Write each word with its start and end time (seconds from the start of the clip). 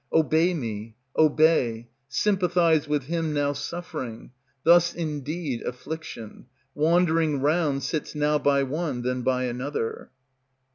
Obey 0.11 0.55
me, 0.55 0.95
obey, 1.15 1.87
sympathize 2.09 2.87
With 2.87 3.03
him 3.03 3.35
now 3.35 3.53
suffering. 3.53 4.31
Thus 4.63 4.95
indeed 4.95 5.61
affliction, 5.61 6.47
Wandering 6.73 7.39
round, 7.39 7.83
sits 7.83 8.15
now 8.15 8.39
by 8.39 8.63
one, 8.63 9.03
then 9.03 9.21
by 9.21 9.43
another. 9.43 10.09